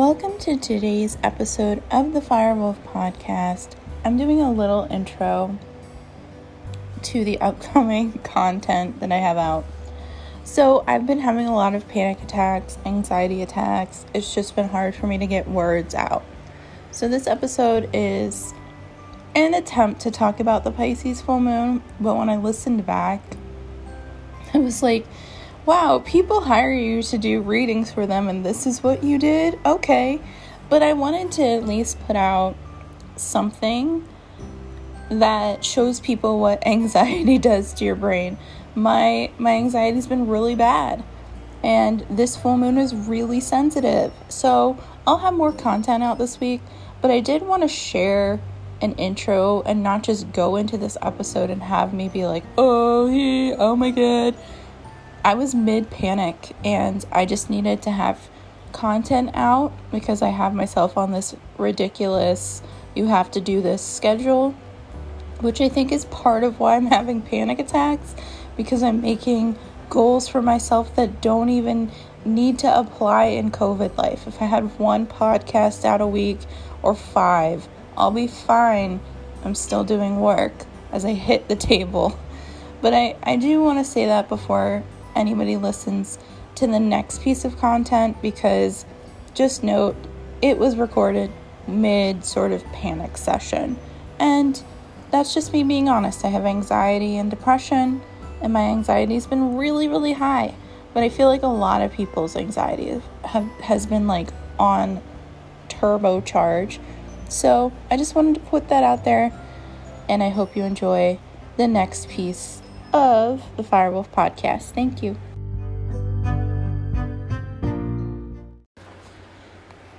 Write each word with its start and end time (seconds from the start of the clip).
Welcome 0.00 0.38
to 0.38 0.56
today's 0.56 1.18
episode 1.22 1.82
of 1.90 2.14
the 2.14 2.20
Firewolf 2.20 2.82
podcast. 2.86 3.76
I'm 4.02 4.16
doing 4.16 4.40
a 4.40 4.50
little 4.50 4.88
intro 4.90 5.58
to 7.02 7.22
the 7.22 7.38
upcoming 7.38 8.12
content 8.24 9.00
that 9.00 9.12
I 9.12 9.18
have 9.18 9.36
out. 9.36 9.66
So, 10.42 10.84
I've 10.86 11.06
been 11.06 11.18
having 11.18 11.44
a 11.44 11.54
lot 11.54 11.74
of 11.74 11.86
panic 11.86 12.22
attacks, 12.22 12.78
anxiety 12.86 13.42
attacks. 13.42 14.06
It's 14.14 14.34
just 14.34 14.56
been 14.56 14.70
hard 14.70 14.94
for 14.94 15.06
me 15.06 15.18
to 15.18 15.26
get 15.26 15.46
words 15.46 15.94
out. 15.94 16.24
So, 16.92 17.06
this 17.06 17.26
episode 17.26 17.90
is 17.92 18.54
an 19.34 19.52
attempt 19.52 20.00
to 20.00 20.10
talk 20.10 20.40
about 20.40 20.64
the 20.64 20.70
Pisces 20.70 21.20
full 21.20 21.40
moon, 21.40 21.82
but 22.00 22.16
when 22.16 22.30
I 22.30 22.38
listened 22.38 22.86
back, 22.86 23.20
I 24.54 24.58
was 24.60 24.82
like, 24.82 25.06
wow, 25.66 26.02
people 26.04 26.42
hire 26.42 26.72
you 26.72 27.02
to 27.02 27.18
do 27.18 27.40
readings 27.40 27.92
for 27.92 28.06
them 28.06 28.28
and 28.28 28.44
this 28.44 28.66
is 28.66 28.82
what 28.82 29.04
you 29.04 29.18
did? 29.18 29.58
Okay. 29.64 30.20
But 30.68 30.82
I 30.82 30.92
wanted 30.92 31.32
to 31.32 31.42
at 31.42 31.66
least 31.66 31.98
put 32.06 32.16
out 32.16 32.56
something 33.16 34.06
that 35.10 35.64
shows 35.64 36.00
people 36.00 36.40
what 36.40 36.66
anxiety 36.66 37.38
does 37.38 37.74
to 37.74 37.84
your 37.84 37.96
brain. 37.96 38.38
My 38.74 39.30
my 39.38 39.52
anxiety's 39.52 40.06
been 40.06 40.28
really 40.28 40.54
bad 40.54 41.02
and 41.62 42.06
this 42.08 42.36
full 42.36 42.56
moon 42.56 42.78
is 42.78 42.94
really 42.94 43.40
sensitive. 43.40 44.12
So, 44.28 44.78
I'll 45.06 45.18
have 45.18 45.34
more 45.34 45.52
content 45.52 46.02
out 46.02 46.18
this 46.18 46.40
week, 46.40 46.62
but 47.02 47.10
I 47.10 47.20
did 47.20 47.42
want 47.42 47.62
to 47.62 47.68
share 47.68 48.40
an 48.80 48.94
intro 48.94 49.62
and 49.62 49.82
not 49.82 50.02
just 50.02 50.32
go 50.32 50.56
into 50.56 50.78
this 50.78 50.96
episode 51.02 51.50
and 51.50 51.62
have 51.62 51.92
me 51.92 52.08
be 52.08 52.26
like, 52.26 52.44
"Oh, 52.56 53.08
he, 53.08 53.52
oh 53.52 53.76
my 53.76 53.90
god." 53.90 54.34
I 55.22 55.34
was 55.34 55.54
mid 55.54 55.90
panic 55.90 56.56
and 56.64 57.04
I 57.12 57.26
just 57.26 57.50
needed 57.50 57.82
to 57.82 57.90
have 57.90 58.28
content 58.72 59.30
out 59.34 59.72
because 59.90 60.22
I 60.22 60.28
have 60.28 60.54
myself 60.54 60.96
on 60.96 61.12
this 61.12 61.34
ridiculous 61.58 62.62
you 62.94 63.06
have 63.06 63.30
to 63.32 63.40
do 63.40 63.60
this 63.60 63.82
schedule, 63.82 64.52
which 65.40 65.60
I 65.60 65.68
think 65.68 65.92
is 65.92 66.04
part 66.06 66.42
of 66.42 66.58
why 66.58 66.76
I'm 66.76 66.86
having 66.98 67.22
panic 67.22 67.58
attacks 67.58 68.14
because 68.56 68.82
I'm 68.82 69.00
making 69.00 69.58
goals 69.88 70.28
for 70.28 70.42
myself 70.42 70.94
that 70.96 71.20
don't 71.20 71.48
even 71.48 71.90
need 72.24 72.58
to 72.60 72.78
apply 72.78 73.24
in 73.24 73.50
COVID 73.50 73.96
life. 73.96 74.26
If 74.26 74.40
I 74.40 74.46
had 74.46 74.78
one 74.78 75.06
podcast 75.06 75.84
out 75.84 76.00
a 76.00 76.06
week 76.06 76.38
or 76.82 76.94
five, 76.94 77.68
I'll 77.96 78.10
be 78.10 78.26
fine. 78.26 79.00
I'm 79.44 79.54
still 79.54 79.84
doing 79.84 80.20
work 80.20 80.52
as 80.92 81.04
I 81.04 81.12
hit 81.12 81.48
the 81.48 81.56
table. 81.56 82.18
But 82.82 82.94
I, 82.94 83.14
I 83.22 83.36
do 83.36 83.62
want 83.62 83.78
to 83.78 83.84
say 83.84 84.06
that 84.06 84.30
before 84.30 84.82
anybody 85.14 85.56
listens 85.56 86.18
to 86.56 86.66
the 86.66 86.80
next 86.80 87.22
piece 87.22 87.44
of 87.44 87.56
content 87.58 88.20
because 88.20 88.84
just 89.34 89.62
note 89.62 89.96
it 90.42 90.58
was 90.58 90.76
recorded 90.76 91.30
mid 91.66 92.24
sort 92.24 92.52
of 92.52 92.64
panic 92.66 93.16
session. 93.16 93.78
And 94.18 94.62
that's 95.10 95.34
just 95.34 95.52
me 95.52 95.62
being 95.62 95.88
honest. 95.88 96.24
I 96.24 96.28
have 96.28 96.44
anxiety 96.44 97.16
and 97.16 97.30
depression, 97.30 98.00
and 98.40 98.52
my 98.52 98.62
anxiety 98.62 99.14
has 99.14 99.26
been 99.26 99.56
really, 99.56 99.88
really 99.88 100.12
high. 100.12 100.54
But 100.92 101.02
I 101.02 101.08
feel 101.08 101.28
like 101.28 101.42
a 101.42 101.48
lot 101.48 101.82
of 101.82 101.92
people's 101.92 102.36
anxiety 102.36 103.00
have, 103.24 103.44
has 103.62 103.86
been 103.86 104.06
like 104.06 104.28
on 104.58 105.00
turbocharge. 105.68 106.78
So 107.28 107.72
I 107.90 107.96
just 107.96 108.14
wanted 108.14 108.34
to 108.34 108.40
put 108.40 108.68
that 108.68 108.82
out 108.82 109.04
there, 109.04 109.32
and 110.08 110.22
I 110.22 110.30
hope 110.30 110.56
you 110.56 110.64
enjoy 110.64 111.18
the 111.56 111.68
next 111.68 112.08
piece 112.08 112.60
of 112.92 113.44
the 113.56 113.62
Firewolf 113.62 114.08
podcast. 114.08 114.70
Thank 114.70 115.02
you. 115.02 115.16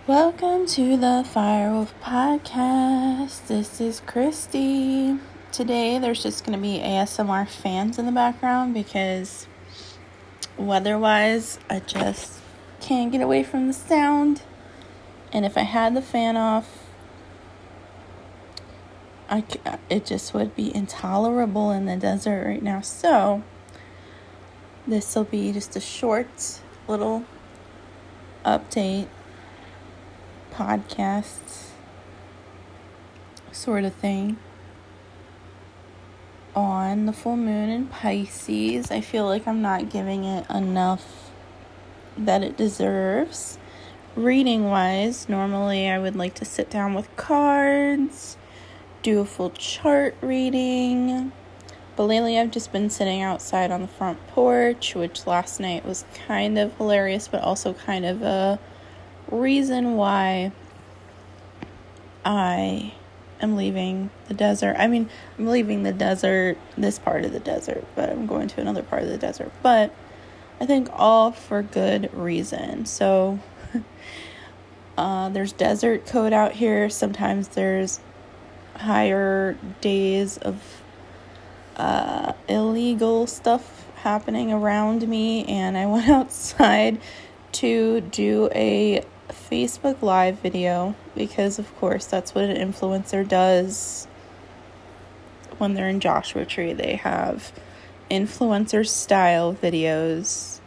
Welcome 0.08 0.66
to 0.68 0.98
the 0.98 1.24
Firewolf 1.26 1.90
podcast. 2.02 3.48
This 3.48 3.80
is 3.80 4.02
Kristy. 4.02 5.20
Today 5.52 6.00
there's 6.00 6.24
just 6.24 6.46
going 6.46 6.58
to 6.58 6.62
be 6.62 6.80
ASMR 6.80 7.48
fans 7.48 7.98
in 7.98 8.06
the 8.06 8.12
background 8.12 8.74
because 8.74 9.48
weather 10.58 10.98
wise, 10.98 11.60
I 11.70 11.80
just 11.80 12.40
can't 12.82 13.12
get 13.12 13.22
away 13.22 13.44
from 13.44 13.68
the 13.68 13.74
sound. 13.74 14.42
And 15.32 15.46
if 15.46 15.58
I 15.58 15.62
had 15.62 15.96
the 15.96 16.02
fan 16.02 16.36
off, 16.36 16.81
I, 19.32 19.46
uh, 19.66 19.78
it 19.90 20.06
just 20.06 20.34
would 20.34 20.58
be 20.58 20.76
intolerable 20.76 21.72
in 21.72 21.86
the 21.86 21.96
desert 21.96 22.46
right 22.46 22.62
now. 22.62 22.82
So, 22.82 23.44
this 24.86 25.16
will 25.16 25.24
be 25.24 25.54
just 25.54 25.78
a 25.78 25.80
short 25.80 26.60
little 26.86 27.24
update 28.44 29.08
podcast 30.52 31.70
sort 33.54 33.86
of 33.86 33.94
thing 33.94 34.38
on 36.54 37.06
the 37.06 37.14
full 37.14 37.38
moon 37.38 37.70
in 37.70 37.88
Pisces. 37.88 38.92
I 38.92 39.00
feel 39.00 39.26
like 39.26 39.48
I'm 39.48 39.62
not 39.62 39.90
giving 39.90 40.26
it 40.26 40.50
enough 40.50 41.32
that 42.18 42.44
it 42.44 42.58
deserves. 42.58 43.58
Reading 44.18 44.66
wise, 44.70 45.30
normally 45.30 45.88
I 45.88 45.98
would 46.00 46.18
like 46.18 46.34
to 46.36 46.44
sit 46.44 46.70
down 46.70 46.94
with 46.94 47.16
cards 47.16 48.36
do 49.02 49.20
a 49.20 49.26
full 49.26 49.52
chart 49.52 50.16
reading. 50.22 51.32
But 51.96 52.04
lately, 52.04 52.40
I've 52.40 52.52
just 52.52 52.72
been 52.72 52.90
sitting 52.90 53.22
outside 53.22 53.72
on 53.72 53.82
the 53.82 53.88
front 53.88 54.26
porch, 54.28 54.96
which 54.96 55.28
last 55.28 55.60
night 55.60 55.86
was 55.86 56.06
kind 56.28 56.58
of 56.58 56.76
hilarious, 56.78 57.28
but 57.28 57.42
also 57.42 57.74
kind 57.74 58.06
of 58.06 58.22
a 58.22 58.60
reason 59.30 59.96
why 59.96 60.52
I 62.24 62.94
am 63.42 63.56
leaving 63.56 64.10
the 64.28 64.34
desert. 64.34 64.76
I 64.78 64.88
mean, 64.88 65.10
I'm 65.38 65.48
leaving 65.48 65.84
the 65.84 65.92
desert, 65.92 66.58
this 66.78 67.00
part 67.00 67.26
of 67.26 67.34
the 67.34 67.40
desert, 67.40 67.86
but 67.96 68.10
I'm 68.10 68.26
going 68.26 68.48
to 68.50 68.62
another 68.62 68.84
part 68.84 69.04
of 69.04 69.10
the 69.10 69.18
desert. 69.18 69.52
But 69.62 69.94
I 70.60 70.66
think 70.66 70.90
all 70.94 71.32
for 71.32 71.62
good 71.62 72.14
reason. 72.14 72.86
So, 72.86 73.40
uh, 74.98 75.30
there's 75.30 75.52
desert 75.54 76.06
code 76.06 76.34
out 76.34 76.54
here. 76.54 76.90
Sometimes 76.90 77.50
there's 77.50 78.00
higher 78.82 79.58
days 79.80 80.38
of 80.38 80.82
uh, 81.78 82.34
illegal 82.48 83.28
stuff 83.28 83.88
happening 83.96 84.52
around 84.52 85.08
me, 85.08 85.46
and 85.46 85.78
I 85.78 85.86
went 85.86 86.10
outside 86.20 87.00
to 87.54 88.02
do 88.02 88.50
a 88.54 89.04
Facebook 89.30 90.02
Live 90.02 90.40
video 90.40 90.96
because, 91.16 91.60
of 91.60 91.76
course, 91.78 92.06
that's 92.06 92.36
what 92.36 92.46
an 92.46 92.58
influencer 92.58 93.28
does 93.28 94.08
when 95.58 95.74
they're 95.74 95.90
in 95.90 96.00
Joshua 96.00 96.46
Tree. 96.46 96.74
They 96.74 96.96
have 96.96 97.52
influencer 98.10 98.88
style 98.88 99.54
videos 99.54 100.60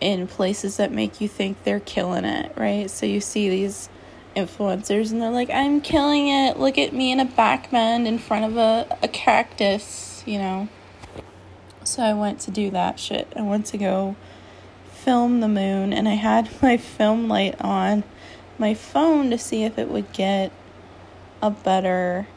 in 0.00 0.26
places 0.26 0.76
that 0.76 0.92
make 0.92 1.20
you 1.20 1.28
think 1.28 1.64
they're 1.64 1.80
killing 1.80 2.24
it, 2.24 2.52
right? 2.56 2.90
So 2.90 3.06
you 3.06 3.20
see 3.20 3.48
these 3.48 3.88
influencers 4.38 5.12
and 5.12 5.20
they're 5.20 5.30
like, 5.30 5.50
I'm 5.50 5.80
killing 5.80 6.28
it. 6.28 6.58
Look 6.58 6.78
at 6.78 6.92
me 6.92 7.12
in 7.12 7.20
a 7.20 7.24
back 7.24 7.70
bend 7.70 8.06
in 8.06 8.18
front 8.18 8.44
of 8.44 8.56
a, 8.56 8.98
a 9.02 9.08
cactus, 9.08 10.22
you 10.26 10.38
know. 10.38 10.68
So 11.84 12.02
I 12.02 12.12
went 12.12 12.40
to 12.40 12.50
do 12.50 12.70
that 12.70 13.00
shit. 13.00 13.32
I 13.34 13.42
went 13.42 13.66
to 13.66 13.78
go 13.78 14.16
film 14.90 15.40
the 15.40 15.48
moon 15.48 15.92
and 15.92 16.08
I 16.08 16.14
had 16.14 16.50
my 16.62 16.76
film 16.76 17.28
light 17.28 17.60
on 17.60 18.04
my 18.58 18.74
phone 18.74 19.30
to 19.30 19.38
see 19.38 19.64
if 19.64 19.78
it 19.78 19.88
would 19.88 20.12
get 20.12 20.52
a 21.42 21.50
better 21.50 22.28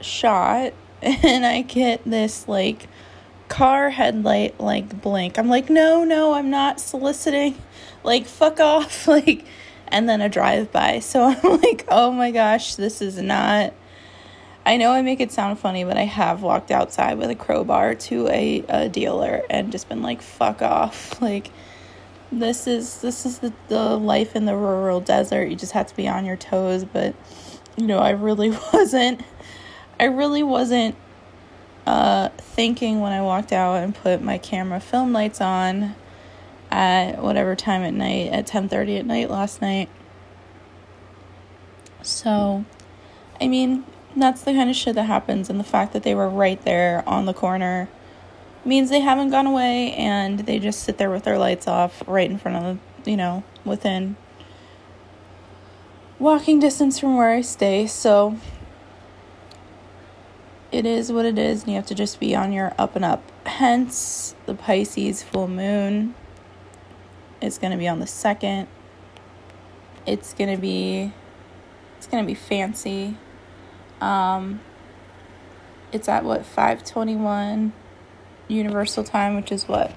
shot. 0.00 0.72
And 1.00 1.46
I 1.46 1.62
get 1.62 2.02
this 2.04 2.48
like 2.48 2.88
car 3.48 3.90
headlight 3.90 4.58
like 4.58 5.00
blink. 5.00 5.38
I'm 5.38 5.48
like, 5.48 5.70
no, 5.70 6.02
no, 6.02 6.32
I'm 6.32 6.50
not 6.50 6.80
soliciting. 6.80 7.56
Like, 8.02 8.26
fuck 8.26 8.60
off. 8.60 9.06
Like, 9.08 9.44
and 9.90 10.08
then 10.08 10.20
a 10.20 10.28
drive 10.28 10.72
by. 10.72 11.00
So 11.08 11.24
I'm 11.24 11.60
like, 11.60 11.86
oh 11.88 12.10
my 12.12 12.30
gosh, 12.30 12.74
this 12.74 13.00
is 13.00 13.16
not. 13.18 13.72
I 14.66 14.76
know 14.76 14.92
I 14.92 15.00
make 15.00 15.20
it 15.20 15.32
sound 15.32 15.58
funny, 15.58 15.84
but 15.84 15.96
I 15.96 16.04
have 16.04 16.42
walked 16.42 16.70
outside 16.70 17.16
with 17.16 17.30
a 17.30 17.34
crowbar 17.34 17.94
to 17.94 18.28
a, 18.28 18.64
a 18.68 18.88
dealer 18.88 19.42
and 19.48 19.72
just 19.72 19.88
been 19.88 20.02
like, 20.02 20.20
fuck 20.20 20.60
off. 20.62 21.20
Like, 21.28 21.50
this 22.30 22.66
is 22.66 23.00
this 23.00 23.24
is 23.24 23.38
the, 23.38 23.52
the 23.68 23.96
life 23.96 24.36
in 24.36 24.44
the 24.44 24.54
rural 24.54 25.00
desert. 25.00 25.48
You 25.48 25.56
just 25.56 25.72
have 25.72 25.86
to 25.86 25.96
be 25.96 26.06
on 26.06 26.26
your 26.26 26.36
toes. 26.36 26.84
But 26.84 27.14
you 27.76 27.86
know, 27.86 27.98
I 27.98 28.10
really 28.10 28.50
wasn't. 28.72 29.22
I 29.98 30.04
really 30.04 30.42
wasn't 30.42 30.94
uh, 31.86 32.28
thinking 32.36 33.00
when 33.00 33.12
I 33.12 33.22
walked 33.22 33.52
out 33.52 33.82
and 33.82 33.94
put 33.94 34.22
my 34.22 34.36
camera 34.36 34.78
film 34.78 35.12
lights 35.12 35.40
on 35.40 35.94
at 36.78 37.20
whatever 37.20 37.56
time 37.56 37.82
at 37.82 37.92
night 37.92 38.30
at 38.30 38.46
10:30 38.46 39.00
at 39.00 39.04
night 39.04 39.28
last 39.28 39.60
night. 39.60 39.88
So, 42.02 42.64
I 43.40 43.48
mean, 43.48 43.84
that's 44.16 44.42
the 44.42 44.52
kind 44.52 44.70
of 44.70 44.76
shit 44.76 44.94
that 44.94 45.04
happens 45.04 45.50
and 45.50 45.58
the 45.58 45.64
fact 45.64 45.92
that 45.92 46.04
they 46.04 46.14
were 46.14 46.28
right 46.28 46.62
there 46.64 47.02
on 47.04 47.26
the 47.26 47.34
corner 47.34 47.88
means 48.64 48.90
they 48.90 49.00
haven't 49.00 49.30
gone 49.30 49.46
away 49.46 49.92
and 49.94 50.40
they 50.40 50.60
just 50.60 50.84
sit 50.84 50.98
there 50.98 51.10
with 51.10 51.24
their 51.24 51.36
lights 51.36 51.66
off 51.66 52.02
right 52.06 52.30
in 52.30 52.38
front 52.38 52.56
of, 52.56 52.78
the, 53.02 53.10
you 53.10 53.16
know, 53.16 53.42
within 53.64 54.16
walking 56.20 56.60
distance 56.60 57.00
from 57.00 57.16
where 57.16 57.30
I 57.30 57.40
stay, 57.40 57.88
so 57.88 58.36
it 60.70 60.86
is 60.86 61.10
what 61.10 61.24
it 61.24 61.38
is, 61.38 61.62
and 61.62 61.70
you 61.70 61.76
have 61.76 61.86
to 61.86 61.94
just 61.94 62.20
be 62.20 62.36
on 62.36 62.52
your 62.52 62.72
up 62.78 62.94
and 62.94 63.04
up. 63.04 63.22
Hence, 63.46 64.36
the 64.46 64.54
Pisces 64.54 65.24
full 65.24 65.48
moon 65.48 66.14
is 67.40 67.58
going 67.58 67.72
to 67.72 67.78
be 67.78 67.88
on 67.88 68.00
the 68.00 68.06
second. 68.06 68.68
It's 70.06 70.34
going 70.34 70.54
to 70.54 70.60
be 70.60 71.12
it's 71.96 72.06
going 72.06 72.22
to 72.22 72.26
be 72.26 72.34
fancy. 72.34 73.16
Um 74.00 74.60
it's 75.92 76.08
at 76.08 76.24
what 76.24 76.44
521 76.44 77.72
universal 78.46 79.04
time, 79.04 79.36
which 79.36 79.50
is 79.50 79.66
what 79.66 79.92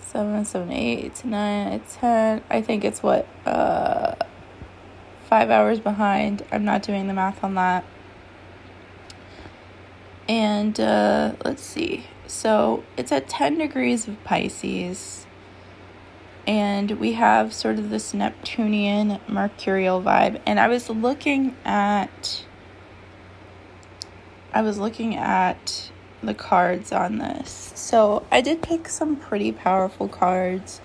7 0.00 0.44
7 0.44 0.70
8 0.70 1.24
9 1.24 1.80
10. 1.80 2.42
I 2.50 2.62
think 2.62 2.84
it's 2.84 3.02
what 3.02 3.26
uh 3.46 4.14
5 5.28 5.50
hours 5.50 5.80
behind. 5.80 6.44
I'm 6.52 6.64
not 6.64 6.82
doing 6.82 7.06
the 7.06 7.14
math 7.14 7.42
on 7.42 7.54
that. 7.54 7.84
And 10.28 10.78
uh, 10.78 11.32
let's 11.44 11.62
see. 11.62 12.06
So 12.26 12.84
it's 12.96 13.12
at 13.12 13.28
10 13.28 13.58
degrees 13.58 14.06
of 14.06 14.22
Pisces. 14.24 15.26
And 16.46 16.92
we 16.92 17.12
have 17.12 17.52
sort 17.52 17.78
of 17.78 17.90
this 17.90 18.12
Neptunian 18.12 19.20
mercurial 19.28 20.02
vibe. 20.02 20.40
And 20.44 20.58
I 20.58 20.68
was 20.68 20.90
looking 20.90 21.56
at. 21.64 22.44
I 24.52 24.60
was 24.60 24.78
looking 24.78 25.16
at 25.16 25.90
the 26.22 26.34
cards 26.34 26.92
on 26.92 27.18
this. 27.18 27.72
So 27.74 28.24
I 28.30 28.40
did 28.40 28.62
pick 28.62 28.88
some 28.88 29.16
pretty 29.16 29.50
powerful 29.50 30.08
cards 30.08 30.80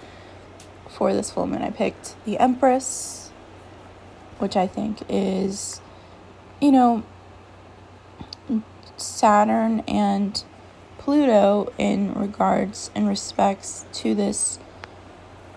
for 0.89 1.13
this 1.13 1.31
full 1.31 1.47
moon. 1.47 1.61
I 1.61 1.69
picked 1.69 2.15
the 2.25 2.39
Empress, 2.39 3.31
which 4.39 4.55
I 4.55 4.67
think 4.67 5.01
is, 5.09 5.81
you 6.61 6.71
know, 6.71 7.03
Saturn 8.95 9.81
and 9.81 10.43
Pluto 10.97 11.71
in 11.77 12.13
regards 12.13 12.89
in 12.95 13.07
respects 13.07 13.85
to 13.93 14.15
this 14.15 14.59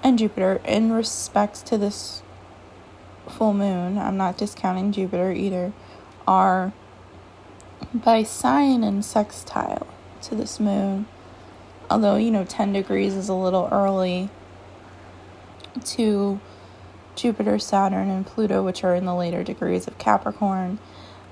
and 0.03 0.19
Jupiter 0.19 0.61
in 0.65 0.93
respects 0.93 1.63
to 1.63 1.79
this 1.79 2.23
full 3.29 3.53
moon. 3.53 3.99
I'm 3.99 4.17
not 4.17 4.37
discounting 4.37 4.93
Jupiter 4.93 5.33
either. 5.33 5.73
Are 6.27 6.73
by 7.93 8.23
sign 8.23 8.85
and 8.85 9.05
sextile 9.05 9.87
to 10.23 10.35
this 10.35 10.61
moon. 10.61 11.07
Although, 11.91 12.17
you 12.17 12.31
know, 12.31 12.45
10 12.45 12.73
degrees 12.73 13.15
is 13.15 13.29
a 13.29 13.35
little 13.35 13.69
early 13.73 14.29
to 15.85 16.41
Jupiter, 17.17 17.59
Saturn, 17.59 18.11
and 18.11 18.27
Pluto, 18.27 18.63
which 18.63 18.85
are 18.85 18.95
in 18.95 19.07
the 19.07 19.15
later 19.15 19.43
degrees 19.43 19.87
of 19.87 19.99
Capricorn. 19.99 20.79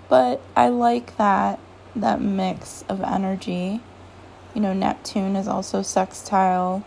But 0.08 0.40
I 0.56 0.68
like 0.68 1.16
that 1.16 1.60
that 1.94 2.20
mix 2.20 2.84
of 2.88 3.00
energy. 3.02 3.80
You 4.54 4.60
know, 4.60 4.72
Neptune 4.72 5.36
is 5.36 5.48
also 5.48 5.82
sextile, 5.82 6.84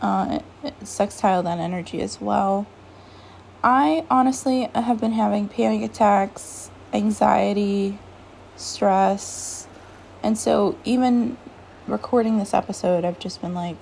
uh, 0.00 0.40
sextile 0.82 1.42
that 1.42 1.58
energy 1.58 2.00
as 2.00 2.20
well. 2.20 2.66
I 3.62 4.06
honestly 4.10 4.70
have 4.74 5.00
been 5.00 5.12
having 5.12 5.48
panic 5.48 5.82
attacks, 5.82 6.70
anxiety, 6.92 7.98
stress, 8.56 9.66
and 10.22 10.36
so 10.36 10.76
even 10.84 11.36
recording 11.86 12.38
this 12.38 12.54
episode, 12.54 13.04
I've 13.04 13.18
just 13.18 13.40
been 13.40 13.54
like, 13.54 13.76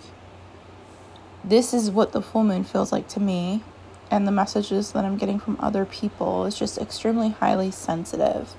this 1.45 1.73
is 1.73 1.91
what 1.91 2.13
the 2.13 2.23
full 2.23 2.45
moon 2.45 2.65
feels 2.65 2.93
like 2.93 3.09
to 3.09 3.21
me, 3.21 3.63
and 4.11 4.27
the 4.27 4.33
messages 4.33 4.93
that 4.93 5.05
I'm 5.05 5.17
getting 5.17 5.39
from 5.39 5.57
other 5.61 5.85
people 5.85 6.45
is 6.45 6.59
just 6.59 6.79
extremely 6.79 7.31
highly 7.31 7.71
sensitive. 7.71 8.55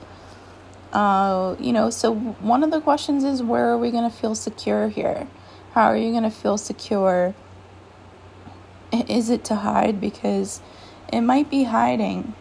Uh, 0.94 1.56
you 1.60 1.72
know, 1.72 1.90
so 1.90 2.14
one 2.16 2.64
of 2.64 2.72
the 2.72 2.82
questions 2.82 3.24
is 3.24 3.44
where 3.44 3.70
are 3.70 3.78
we 3.78 3.92
going 3.92 4.10
to 4.10 4.16
feel 4.16 4.36
secure 4.36 4.90
here? 4.90 5.28
How 5.74 5.84
are 5.86 5.98
you 5.98 6.12
going 6.12 6.24
to 6.24 6.32
feel 6.32 6.58
secure? 6.58 7.36
Is 8.92 9.30
it 9.30 9.44
to 9.46 9.56
hide? 9.56 10.02
Because 10.02 10.62
it 11.12 11.22
might 11.22 11.50
be 11.50 11.66
hiding, 11.66 12.34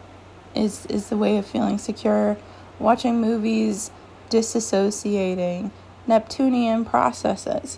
is, 0.55 0.85
is 0.87 1.09
the 1.09 1.17
way 1.17 1.37
of 1.37 1.45
feeling 1.45 1.77
secure. 1.77 2.37
Watching 2.79 3.19
movies, 3.19 3.91
disassociating, 4.29 5.71
Neptunian 6.07 6.85
processes, 6.85 7.77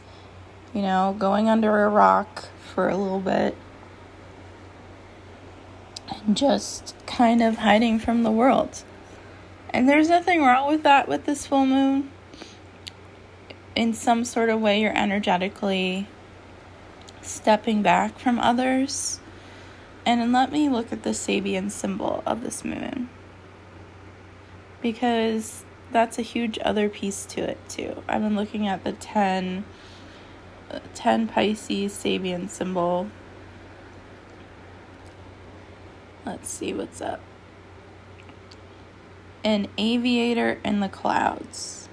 you 0.73 0.81
know, 0.81 1.15
going 1.17 1.49
under 1.49 1.83
a 1.83 1.89
rock 1.89 2.49
for 2.73 2.87
a 2.87 2.95
little 2.95 3.19
bit 3.19 3.55
and 6.25 6.37
just 6.37 6.95
kind 7.05 7.41
of 7.41 7.57
hiding 7.57 7.99
from 7.99 8.23
the 8.23 8.31
world. 8.31 8.83
And 9.69 9.87
there's 9.87 10.09
nothing 10.09 10.41
wrong 10.41 10.69
with 10.69 10.83
that 10.83 11.07
with 11.07 11.25
this 11.25 11.47
full 11.47 11.65
moon. 11.65 12.11
In 13.75 13.93
some 13.93 14.25
sort 14.25 14.49
of 14.49 14.59
way, 14.61 14.81
you're 14.81 14.97
energetically 14.97 16.07
stepping 17.21 17.81
back 17.81 18.17
from 18.19 18.39
others. 18.39 19.19
And 20.05 20.31
let 20.31 20.51
me 20.51 20.69
look 20.69 20.91
at 20.91 21.03
the 21.03 21.11
Sabian 21.11 21.69
symbol 21.69 22.23
of 22.25 22.41
this 22.41 22.65
moon. 22.65 23.09
Because 24.81 25.63
that's 25.91 26.17
a 26.17 26.23
huge 26.23 26.57
other 26.63 26.89
piece 26.89 27.25
to 27.27 27.41
it, 27.41 27.59
too. 27.69 28.03
I've 28.07 28.21
been 28.21 28.35
looking 28.35 28.67
at 28.67 28.83
the 28.83 28.93
10, 28.93 29.63
10 30.95 31.27
Pisces 31.27 31.93
Sabian 31.93 32.49
symbol. 32.49 33.09
Let's 36.25 36.49
see 36.49 36.73
what's 36.73 37.01
up 37.01 37.21
an 39.43 39.67
aviator 39.77 40.59
in 40.63 40.79
the 40.79 40.89
clouds. 40.89 41.89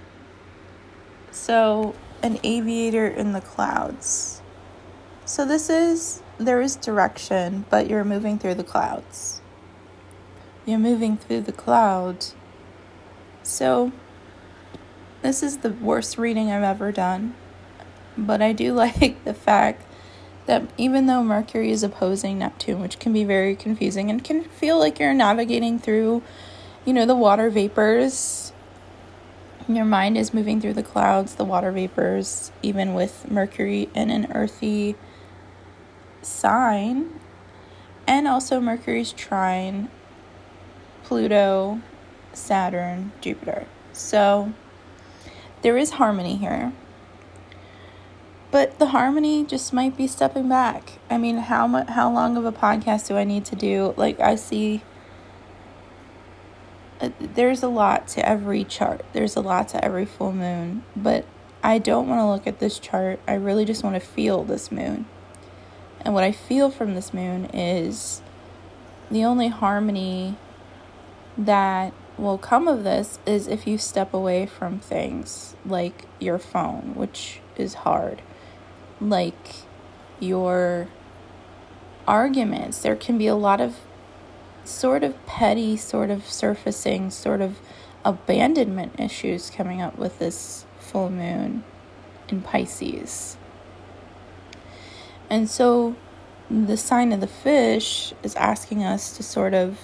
So, 1.31 1.95
an 2.23 2.39
aviator 2.43 3.07
in 3.07 3.33
the 3.33 3.41
clouds. 3.41 4.38
So, 5.29 5.45
this 5.45 5.69
is 5.69 6.23
there 6.39 6.63
is 6.63 6.75
direction, 6.75 7.67
but 7.69 7.91
you're 7.91 8.03
moving 8.03 8.39
through 8.39 8.55
the 8.55 8.65
clouds. 8.65 9.43
You're 10.65 10.79
moving 10.79 11.19
through 11.19 11.43
the 11.43 11.53
cloud. 11.53 12.25
So, 13.43 13.93
this 15.21 15.43
is 15.43 15.59
the 15.59 15.69
worst 15.69 16.17
reading 16.17 16.51
I've 16.51 16.63
ever 16.63 16.93
done. 16.93 17.35
But 18.17 18.41
I 18.41 18.55
do 18.55 18.73
like 18.85 19.23
the 19.25 19.35
fact 19.35 19.85
that 20.47 20.63
even 20.79 21.05
though 21.05 21.23
Mercury 21.23 21.73
is 21.73 21.83
opposing 21.83 22.39
Neptune, 22.39 22.81
which 22.81 22.99
can 22.99 23.13
be 23.13 23.25
very 23.25 23.55
confusing 23.55 24.09
and 24.09 24.25
can 24.25 24.45
feel 24.45 24.79
like 24.79 24.99
you're 24.99 25.13
navigating 25.13 25.79
through 25.79 26.23
you 26.87 26.95
know, 26.95 27.05
the 27.05 27.15
water 27.15 27.51
vapors. 27.51 28.51
Your 29.69 29.85
mind 29.85 30.17
is 30.17 30.33
moving 30.33 30.59
through 30.59 30.73
the 30.73 30.83
clouds, 30.83 31.35
the 31.35 31.45
water 31.45 31.71
vapors, 31.71 32.51
even 32.63 32.95
with 32.95 33.31
Mercury 33.31 33.91
in 33.95 34.09
an 34.09 34.33
earthy 34.33 34.97
sign. 36.23 37.21
And 38.07 38.27
also 38.27 38.61
Mercury's 38.61 39.13
trine 39.13 39.91
Pluto, 41.09 41.81
Saturn, 42.35 43.13
Jupiter. 43.23 43.67
So 43.95 44.53
there 45.63 45.79
is 45.79 45.93
harmony 45.93 46.37
here. 46.37 46.73
But 48.51 48.79
the 48.79 48.89
harmony 48.89 49.43
just 49.45 49.73
might 49.73 49.97
be 49.97 50.07
stepping 50.07 50.49
back. 50.51 50.99
I 51.11 51.17
mean, 51.17 51.39
how 51.39 51.67
much 51.67 51.89
how 51.89 52.13
long 52.13 52.37
of 52.37 52.45
a 52.45 52.53
podcast 52.53 53.09
do 53.09 53.17
I 53.17 53.25
need 53.25 53.47
to 53.47 53.57
do? 53.57 53.95
Like 53.97 54.21
I 54.21 54.35
see 54.35 54.83
uh, 57.01 57.11
there's 57.21 57.63
a 57.63 57.69
lot 57.69 58.09
to 58.09 58.29
every 58.29 58.65
chart. 58.65 59.05
There's 59.15 59.37
a 59.37 59.41
lot 59.41 59.69
to 59.69 59.83
every 59.83 60.05
full 60.05 60.33
moon, 60.33 60.85
but 60.95 61.25
I 61.63 61.79
don't 61.79 62.09
want 62.09 62.21
to 62.21 62.27
look 62.27 62.47
at 62.47 62.59
this 62.59 62.79
chart. 62.79 63.21
I 63.27 63.35
really 63.35 63.65
just 63.65 63.83
want 63.83 63.95
to 63.95 64.01
feel 64.01 64.45
this 64.45 64.71
moon. 64.71 65.07
And 66.09 66.15
what 66.15 66.25
I 66.25 66.33
feel 66.33 66.71
from 66.71 66.95
this 66.95 67.13
moon 67.13 67.51
is 67.53 68.23
the 69.11 69.27
only 69.27 69.49
harmony 69.49 70.39
that 71.37 71.93
will 72.17 72.39
come 72.39 72.67
of 72.67 72.83
this 72.83 73.19
is 73.27 73.47
if 73.47 73.67
you 73.67 73.77
step 73.77 74.15
away 74.15 74.47
from 74.47 74.79
things 74.79 75.55
like 75.67 76.07
your 76.19 76.39
phone, 76.39 76.95
which 76.95 77.41
is 77.59 77.75
hard, 77.85 78.23
like 79.03 79.57
your 80.19 80.89
arguments. 82.07 82.79
There 82.81 82.97
can 82.97 83.19
be 83.19 83.27
a 83.27 83.37
lot 83.37 83.61
of 83.61 83.77
sort 84.65 85.05
of 85.05 85.27
petty, 85.27 85.77
sort 85.77 86.09
of 86.09 86.25
surfacing, 86.27 87.11
sort 87.11 87.43
of 87.43 87.59
abandonment 88.03 88.99
issues 88.99 89.51
coming 89.51 89.83
up 89.83 89.99
with 89.99 90.19
this 90.19 90.65
full 90.79 91.11
moon 91.11 91.65
in 92.31 92.41
Pisces. 92.41 93.37
And 95.31 95.49
so 95.49 95.97
the 96.51 96.77
sign 96.77 97.13
of 97.13 97.21
the 97.21 97.27
fish 97.27 98.15
is 98.23 98.35
asking 98.37 98.83
us 98.83 99.17
to 99.17 99.23
sort 99.23 99.55
of 99.55 99.79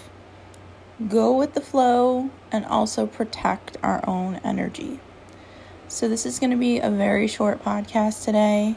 go 1.08 1.36
with 1.36 1.54
the 1.54 1.60
flow 1.60 2.30
and 2.50 2.64
also 2.66 3.06
protect 3.06 3.76
our 3.82 4.02
own 4.08 4.40
energy. 4.44 5.00
So 5.88 6.08
this 6.08 6.24
is 6.24 6.38
going 6.38 6.50
to 6.50 6.56
be 6.56 6.78
a 6.78 6.90
very 6.90 7.26
short 7.26 7.62
podcast 7.62 8.24
today 8.24 8.76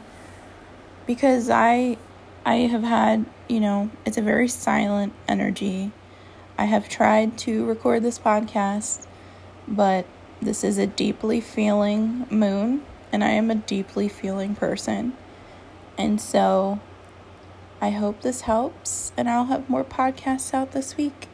because 1.06 1.48
I 1.50 1.96
I 2.44 2.56
have 2.68 2.82
had, 2.82 3.26
you 3.48 3.60
know, 3.60 3.90
it's 4.06 4.16
a 4.16 4.22
very 4.22 4.48
silent 4.48 5.12
energy 5.26 5.92
I 6.60 6.64
have 6.64 6.88
tried 6.88 7.38
to 7.38 7.64
record 7.64 8.02
this 8.02 8.18
podcast, 8.18 9.06
but 9.68 10.06
this 10.42 10.64
is 10.64 10.76
a 10.76 10.88
deeply 10.88 11.40
feeling 11.40 12.26
moon, 12.30 12.82
and 13.12 13.22
I 13.22 13.28
am 13.28 13.48
a 13.48 13.54
deeply 13.54 14.08
feeling 14.08 14.56
person. 14.56 15.16
And 15.98 16.20
so 16.20 16.78
I 17.80 17.90
hope 17.90 18.22
this 18.22 18.42
helps, 18.42 19.12
and 19.16 19.28
I'll 19.28 19.46
have 19.46 19.68
more 19.68 19.84
podcasts 19.84 20.54
out 20.54 20.72
this 20.72 20.96
week. 20.96 21.28